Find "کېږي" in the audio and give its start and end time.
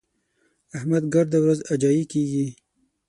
2.11-2.47